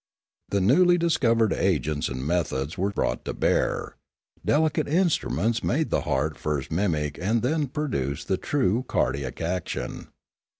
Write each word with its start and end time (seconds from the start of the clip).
The 0.49 0.61
newly 0.61 0.97
discovered 0.97 1.53
agents 1.53 2.09
and 2.09 2.25
methods 2.25 2.75
were 2.75 2.89
brought 2.89 3.23
to 3.25 3.35
bear. 3.35 3.97
Delicate 4.43 4.87
instruments 4.87 5.63
made 5.63 5.91
the 5.91 6.01
heart 6.01 6.39
first 6.39 6.71
mimic 6.71 7.19
and 7.21 7.43
then 7.43 7.67
produce 7.67 8.23
the 8.23 8.37
true 8.37 8.81
cardiac 8.87 9.41
action. 9.41 10.07